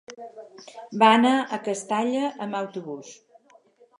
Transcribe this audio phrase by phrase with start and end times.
[1.03, 3.15] Va anar a Castalla amb autobús.